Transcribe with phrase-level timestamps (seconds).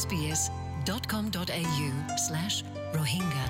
[0.00, 1.88] sbs.com.au
[2.26, 2.56] slash
[2.94, 3.44] Rohingya.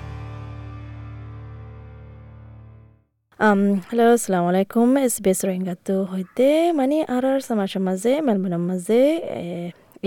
[3.39, 4.87] Um, hello, assalamu alaikum.
[5.11, 9.01] SBS ৰোহিংগাটো সৈতে মানে আৰু সমাজৰ মাজে মেলবনৰ মাজে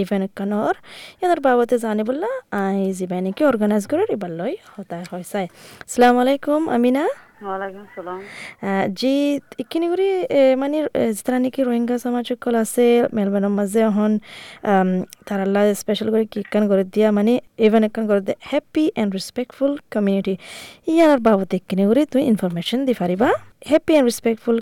[0.01, 0.75] event এখনৰ
[1.21, 2.33] ইয়াৰ বাবতে জানিবলৈ
[2.63, 5.41] আই যিবাই নেকি অৰ্গেনাইজ কৰি দিবলৈ সদায় হৈছে
[5.87, 7.05] আসসালামু আলাইকুম আমিনা।
[8.99, 9.13] জি
[9.61, 10.07] ইখিনি কৰি
[10.61, 10.77] মানে
[11.17, 12.85] যেতিয়া নেকি ৰোহিংগা সমাজসকল আছে
[13.17, 14.11] মেলবনৰ মাজে এখন
[15.27, 17.33] তারাল্লা স্পেশাল করে কিকান করে দিয়া মানে
[17.65, 20.35] ইভেন্ট একান করে দিয়ে হ্যাপি এন্ড রেসপেক্টফুল কমিউনিটি
[20.93, 23.29] ইয়ার বাবদে কিনে করে তুই ইনফরমেশন দি পারিবা?
[23.69, 24.57] Happy and respectful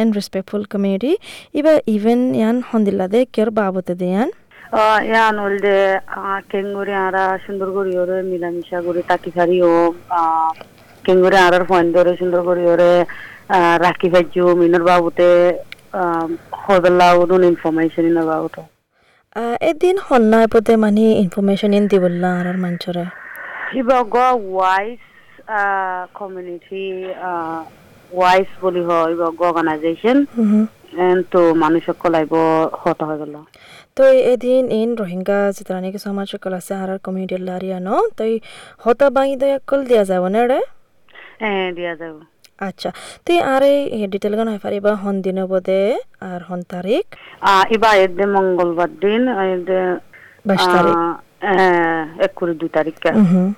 [0.00, 1.12] and respectful community
[1.58, 4.28] Iba even ইয়ান হন্দিল্লা দে কের বাবতে দেয়ান ইয়ান।
[4.72, 5.78] হলদে
[6.50, 9.74] কেঙ্গুরি আরা সুন্দর করি ওরে মিলামিশা করে তাকি ফারি ও
[11.04, 12.92] কেঙ্গুরি আরার ফোন ধরে সুন্দর করি ওরে
[13.84, 15.28] রাখি ফাইজু মিনর বাবুতে
[16.64, 18.62] হদল্লা উদুন ইনফরমেশন ইনর বাবুতে।
[19.70, 23.04] এদিন হন্নায় পদে মানে ইনফরমেশন ইন দিবল্লা আর মঞ্চরে।
[23.80, 24.16] ইবা গ
[24.54, 25.02] ওয়াইস
[26.18, 26.84] কমিউনিটি
[28.18, 29.12] ওয়াইস বলি হয়
[29.48, 30.16] অর্গানাইজেশন
[31.30, 32.32] তো মানুষ সকল আইব
[32.82, 33.34] হত হয়ে গেল।
[33.96, 34.02] তো
[34.32, 38.22] এদিন ইন রোহিঙ্গা যেটা নাকি সমাজ সকল আছে আর কমিউনিটি লারিয়া ন তো
[38.84, 40.60] হতা বাঙি দয়া কল দিয়া যাব না রে
[41.42, 42.14] হ্যাঁ দিয়া যাব।
[42.60, 42.90] আচ্ছা
[43.26, 43.62] তুই আর
[43.94, 45.82] এই ডিটেল গান হয় পারিবা হন দিন বোধে
[46.28, 47.04] আর হন তারিখ
[47.42, 49.86] আহ, এবার এদের মঙ্গলবার দিন এদের
[50.44, 50.96] বাইশ তারিখ
[52.24, 53.48] এক করে দুই তারিখে হুম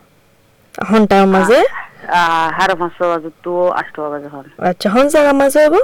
[0.85, 1.59] হনটার মাঝে
[2.55, 5.77] সাড়ে পাঁচশো বাজে তো আটশো বাজে হন আচ্ছা হন জায়গা মাঝে হব?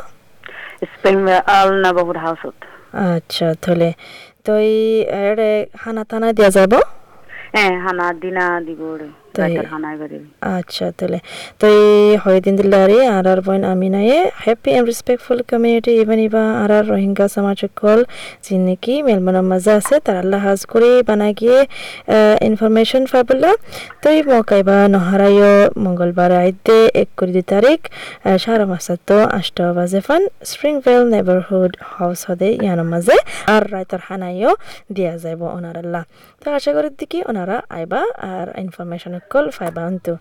[0.82, 1.16] স্পেন
[1.52, 2.56] আল নাবাহুর হাউসত
[3.08, 3.88] আচ্ছা তাহলে
[4.44, 4.76] তই এই
[5.22, 6.72] এড়ে হানা টানা দিয়া যাব?
[7.54, 8.80] হ্যাঁ হানা দিনা দিব
[10.58, 11.18] আচ্ছা তাহলে।
[11.60, 14.08] তো এই হয় দিন দিল্লারি আর আর বইন আমি নাই
[14.44, 18.00] happy and respectful community event ইবা আর আর রোহিঙ্গা সমাজ কল
[18.46, 21.58] যিন নাকি মেলমানের মাঝে আছে তার আল্লাহ হাজ করে বানাই গিয়ে
[22.48, 23.52] ইনফরমেশন পাবলা।
[24.02, 25.52] তো এই মকাইবা নহারাইও
[25.84, 27.80] মঙ্গলবার আইতে এক করে দুই তারিখ
[28.44, 33.16] সারা মাসত তো আষ্ট বাজে ফান স্প্রিংভেল নেবারহুড হাউস হদে ইয়ানোর মাঝে
[33.54, 34.52] আর রাইতর হানাইও
[34.94, 36.02] দিয়া যাইব ওনার আল্লাহ।
[36.42, 38.00] তো আশা করি দেখি ওনারা আইবা
[38.32, 40.12] আর ইনফরমেশন কল ফাইবা আনতো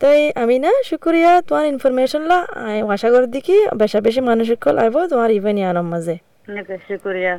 [0.00, 4.46] তো এই আমি না শুক্রিয়া তোমার ইনফরমেশন লা আই আশা করি দেখি বেশা বেশি মানুষ
[4.64, 6.14] কল আইব তোমার ইভেন ইয়ানোর মাঝে
[6.88, 7.34] শুক্রিয়া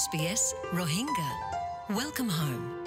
[0.00, 1.30] SBS Rohingya.
[1.90, 2.79] Welcome home.